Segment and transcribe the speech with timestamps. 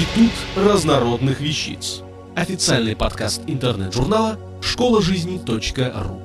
[0.00, 2.00] Институт разнородных вещиц.
[2.34, 6.22] Официальный подкаст интернет-журнала школа жизни.ру.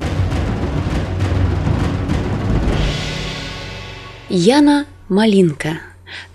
[4.30, 5.82] Яна Малинка.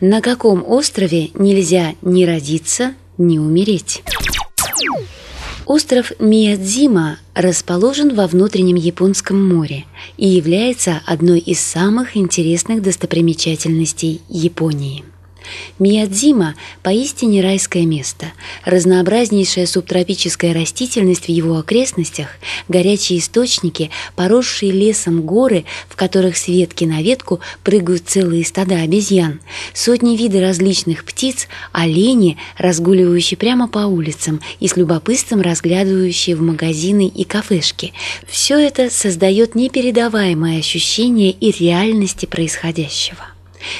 [0.02, 4.02] На каком острове нельзя ни родиться, ни умереть?
[5.64, 9.86] Остров Миядзима расположен во внутреннем Японском море
[10.18, 15.04] и является одной из самых интересных достопримечательностей Японии.
[15.78, 18.26] Миядзима– поистине райское место.
[18.64, 22.28] Разнообразнейшая субтропическая растительность в его окрестностях,
[22.68, 29.40] горячие источники, поросшие лесом горы, в которых с ветки на ветку прыгают целые стада обезьян,
[29.72, 37.06] сотни видов различных птиц, олени, разгуливающие прямо по улицам и с любопытством разглядывающие в магазины
[37.08, 37.92] и кафешки.
[38.28, 43.29] Все это создает непередаваемое ощущение и реальности происходящего.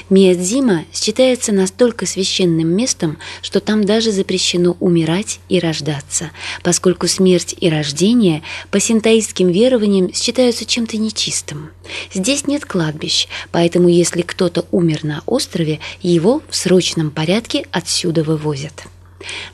[0.08, 6.30] Миядзима считается настолько священным местом, что там даже запрещено умирать и рождаться,
[6.62, 11.70] поскольку смерть и рождение по синтаистским верованиям считаются чем-то нечистым.
[12.12, 18.84] Здесь нет кладбищ, поэтому если кто-то умер на острове, его в срочном порядке отсюда вывозят.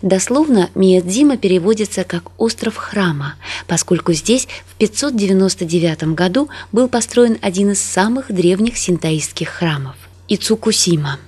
[0.03, 3.35] Дословно Миядзима переводится как «остров храма»,
[3.67, 9.97] поскольку здесь в 599 году был построен один из самых древних синтаистских храмов.
[10.29, 11.19] Ицукусима.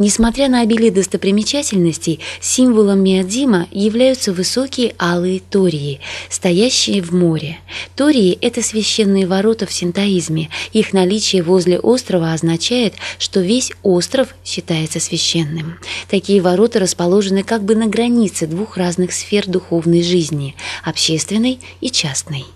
[0.00, 7.58] Несмотря на обилие достопримечательностей, символом Миадзима являются высокие алые тории, стоящие в море.
[7.96, 10.48] Тории– это священные ворота в синтоизме.
[10.72, 15.78] Их наличие возле острова означает, что весь остров считается священным.
[16.08, 22.46] Такие ворота расположены как бы на границе двух разных сфер духовной жизни– общественной и частной.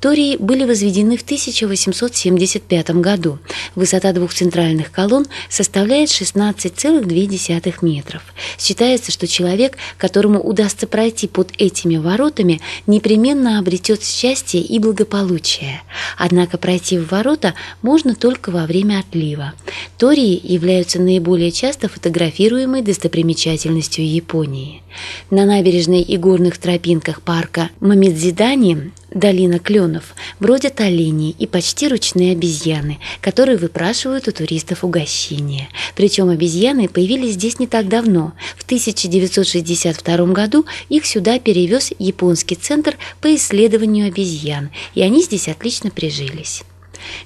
[0.00, 3.38] Тории были возведены в 1875 году.
[3.74, 8.22] Высота двух центральных колонн составляет 16,2 метров.
[8.58, 15.82] Считается, что человек, которому удастся пройти под этими воротами, непременно обретет счастье и благополучие.
[16.16, 19.54] Однако пройти в ворота можно только во время отлива.
[19.98, 24.82] Тории являются наиболее часто фотографируемой достопримечательностью Японии.
[25.30, 32.98] На набережной и горных тропинках парка Мамидзидани долина кленов, бродят олени и почти ручные обезьяны,
[33.20, 35.68] которые выпрашивают у туристов угощения.
[35.94, 38.32] Причем обезьяны появились здесь не так давно.
[38.56, 45.90] В 1962 году их сюда перевез японский центр по исследованию обезьян, и они здесь отлично
[45.90, 46.62] прижились.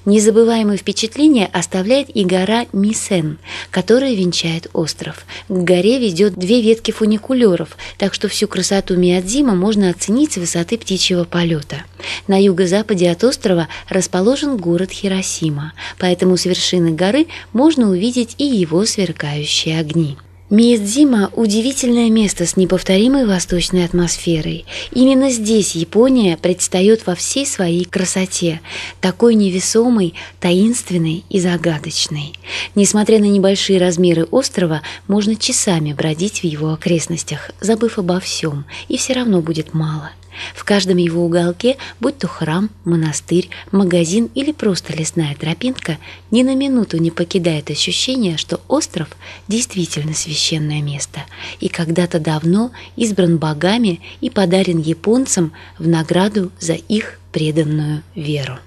[0.05, 3.37] Незабываемое впечатление оставляет и гора Мисен,
[3.69, 5.25] которая венчает остров.
[5.47, 10.77] К горе ведет две ветки фуникулеров, так что всю красоту Миядзима можно оценить с высоты
[10.77, 11.83] птичьего полета.
[12.27, 18.85] На юго-западе от острова расположен город Хиросима, поэтому с вершины горы можно увидеть и его
[18.85, 20.17] сверкающие огни.
[20.51, 24.65] Миядзима– удивительное место с неповторимой восточной атмосферой.
[24.91, 28.59] Именно здесь Япония предстает во всей своей красоте,
[28.99, 32.33] такой невесомой, таинственной и загадочной.
[32.75, 38.97] Несмотря на небольшие размеры острова, можно часами бродить в его окрестностях, забыв обо всем, и
[38.97, 40.11] все равно будет мало–
[40.55, 45.97] В каждом его уголке, будь то храм, монастырь, магазин или просто лесная тропинка,
[46.29, 49.07] ни на минуту не покидает ощущение, что остров
[49.47, 51.21] действительно священное место
[51.59, 58.59] и когда-то давно избран богами и подарен японцам в награду за их преданную веру.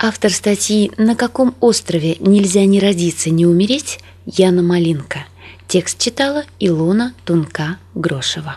[0.00, 5.26] Автор статьи «На каком острове нельзя ни родиться, ни умереть» Яна Малинка.
[5.68, 8.56] Текст читала Илона Тунка-Грошева.